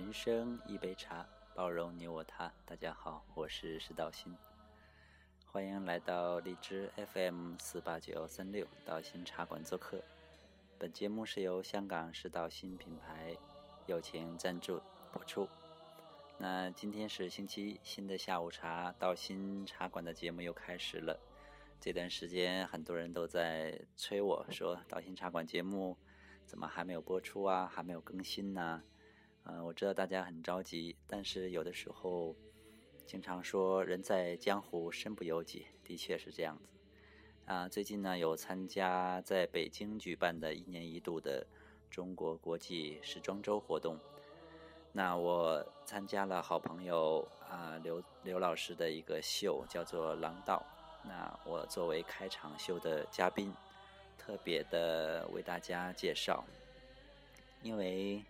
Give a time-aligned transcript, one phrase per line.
[0.00, 2.50] 人生一杯茶，包容你我他。
[2.64, 4.34] 大家好，我是石道新，
[5.44, 10.02] 欢迎来到荔枝 FM 四八九三六道心茶馆做客。
[10.78, 13.36] 本节目是由香港石道新品牌
[13.84, 14.80] 友情赞助
[15.12, 15.46] 播出。
[16.38, 21.20] 那今天是星期一，新的下午茶道心茶馆的节目又开始了。
[21.78, 25.94] 这段时间很多人都在催我说，道心茶馆节目
[26.46, 27.70] 怎么还没有播出啊？
[27.70, 28.82] 还没有更新呢？
[29.44, 32.36] 嗯，我知道大家很着急，但是有的时候，
[33.06, 36.68] 经常说人在江湖身不由己，的确是这样子。
[37.46, 41.44] 啊，最近呢有参加在北京举办的一年一度的
[41.90, 43.98] 中国国际时装周活动，
[44.92, 50.64] 那我参加了好朋友啊刘刘老师的一个秀，叫做《廊道》。
[51.08, 53.52] 那我作为开场秀的嘉宾，
[54.18, 56.44] 特别的为大家介绍，
[57.62, 58.22] 因为。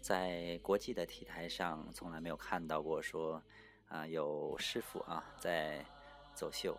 [0.00, 3.42] 在国际的 T 台上，从来没有看到过说
[3.88, 5.84] 啊有师傅啊在
[6.34, 6.78] 走秀。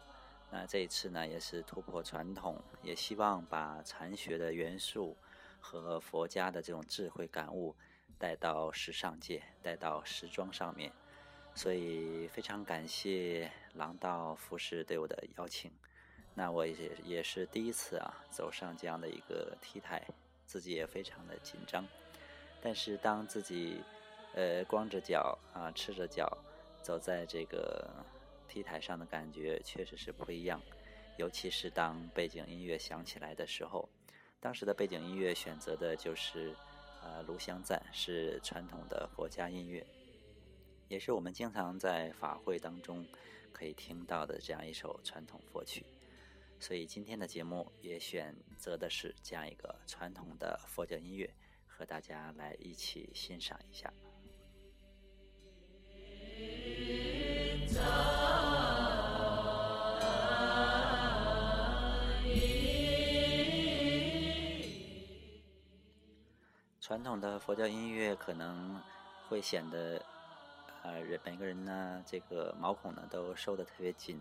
[0.51, 5.15] 那这一次呢，也是突破传统，也希望把禅学的元素
[5.59, 7.75] 和佛家的这种智慧感悟
[8.17, 10.91] 带到时尚界，带到时装上面。
[11.53, 15.71] 所以非常感谢廊道服饰对我的邀请。
[16.33, 20.07] 那我也也是第一次啊走上这样的一个 T 台，
[20.45, 21.85] 自己也非常的紧张。
[22.61, 23.81] 但是当自己，
[24.33, 26.27] 呃，光着脚啊，赤着脚
[26.81, 27.89] 走在这个
[28.47, 30.61] T 台上的感觉，确实是不一样。
[31.17, 33.87] 尤其是当背景音乐响起来的时候，
[34.39, 36.55] 当时的背景音乐选择的就是
[37.03, 39.85] 呃炉香赞，是传统的佛家音乐，
[40.87, 43.05] 也是我们经常在法会当中
[43.51, 45.85] 可以听到的这样一首传统佛曲。
[46.59, 51.29] 所以今天的节目也选择的是这样一个传统的佛教音乐。
[51.79, 53.89] 和大家来一起欣赏一下。
[66.81, 68.81] 传统的佛教音乐可能
[69.29, 70.03] 会显得，
[70.83, 74.19] 呃，人每个人呢，这个毛孔呢都收的特别紧，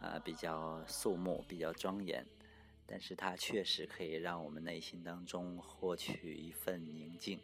[0.00, 2.24] 啊，比较肃穆，比较庄严。
[2.86, 7.40] 但是它确实可以让我们内心当中获取一份宁静，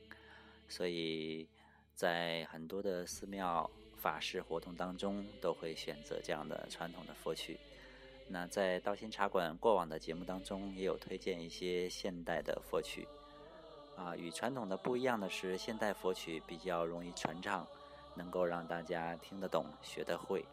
[0.69, 1.49] 所以
[1.95, 7.59] 在很多的寺庙法事活动当中都会选择这样的传统的佛曲。
[8.29, 13.09] 那在道心茶馆过往的节目当中也有推荐一些现代的佛曲，
[13.97, 17.67] 啊，与传统的不一样的是，现代佛曲比较容易传唱，
[18.15, 20.45] 能够让大家听得懂、学得会。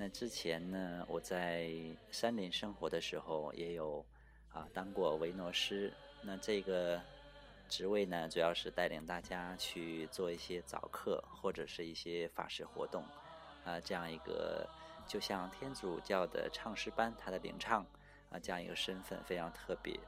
[0.00, 1.70] 那之前呢，我在
[2.10, 4.02] 山林生活的时候，也有
[4.50, 5.92] 啊当过维诺师。
[6.22, 6.98] 那这个
[7.68, 13.04] 职位呢，主要是带领大家去做一些早课或者是一些法事活动
[13.62, 14.66] 啊，这样一个
[15.06, 17.84] 就像天主教的唱诗班，他的领唱
[18.30, 20.00] 啊，这样一个身份非常特别。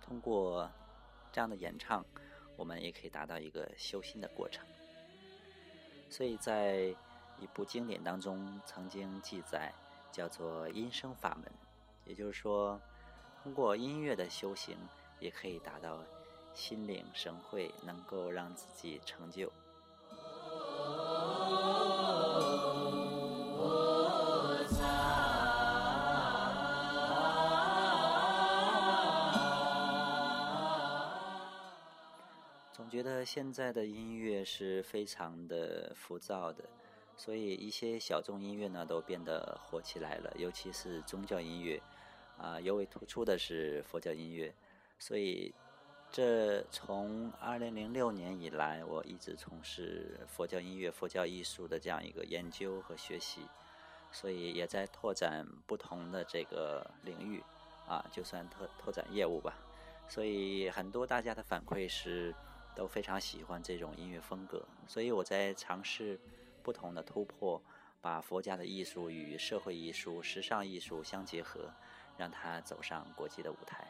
[0.00, 0.68] 通过
[1.30, 2.04] 这样的演唱，
[2.56, 4.66] 我们也可以达到一个修心的过程。
[6.10, 6.92] 所以在
[7.40, 9.72] 一部经典当中曾经记载，
[10.10, 11.52] 叫做音声法门，
[12.04, 12.80] 也就是说，
[13.42, 14.76] 通过音乐的修行，
[15.20, 15.98] 也可以达到
[16.54, 19.52] 心领神会，能够让自己成就。
[32.72, 36.64] 总觉得现在的音乐是非常的浮躁的。
[37.18, 41.82] 所以一些小众音乐呢都变得火起来了，尤其是宗教音乐，
[42.38, 44.54] 啊，尤为突出的是佛教音乐。
[45.00, 45.52] 所以，
[46.12, 53.40] 这从二零零六年以来，我一直从事佛教音乐、佛教艺术的这样一个研究和学习，
[54.12, 57.42] 所以也在拓展不同的这个领域，
[57.88, 59.58] 啊，就算拓拓展业务吧。
[60.08, 62.32] 所以很多大家的反馈是
[62.76, 66.16] 都非常喜欢这种音乐风格，所以我在尝试。
[66.62, 67.62] 不同的突破，
[68.00, 71.72] 把佛家的艺术与社会艺术、时尚艺术相结合，
[72.16, 73.88] 让它走上国际的舞台。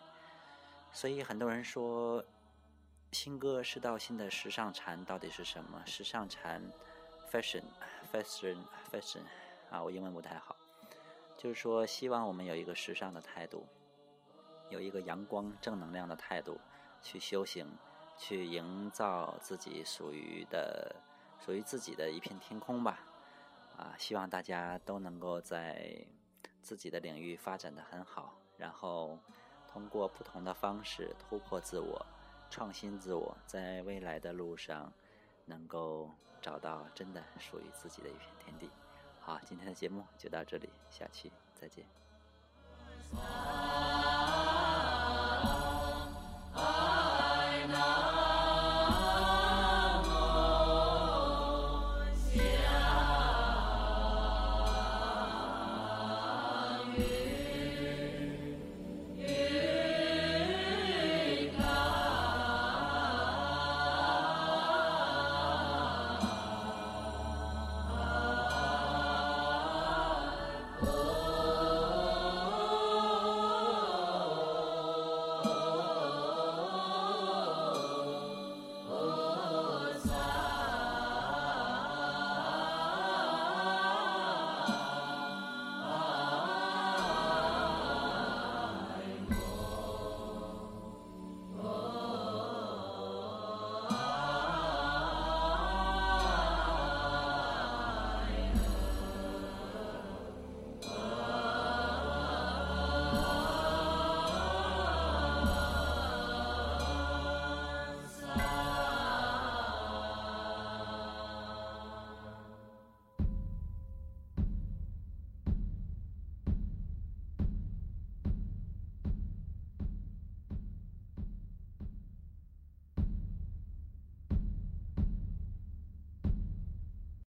[0.92, 2.24] 所以很多人说，
[3.12, 5.82] 新歌是道新的时尚禅到底是什么？
[5.84, 6.62] 时尚禅
[7.30, 9.22] ，fashion，fashion，fashion，
[9.70, 10.56] 啊，我英文不太好，
[11.36, 13.66] 就是说希望我们有一个时尚的态度，
[14.70, 16.58] 有一个阳光正能量的态度
[17.02, 17.70] 去修行，
[18.16, 20.96] 去营造自己属于的。
[21.44, 23.00] 属于自己的一片天空吧。
[23.76, 26.04] 啊希望大家都能够在
[26.60, 29.16] 自己的领域发展的很好然后
[29.68, 32.04] 通过不同的方式突破自我
[32.50, 34.92] 创新自我在未来的路上
[35.44, 36.10] 能够
[36.42, 38.70] 找到真的属于自己的一片天地。
[39.20, 41.86] 好今天的节目就到这里下期再见。